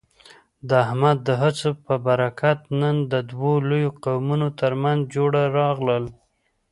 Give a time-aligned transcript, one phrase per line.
[0.69, 5.99] د احمد د هڅو په برکت، نن د دوو لویو قومونو ترمنځ جوړه راغله.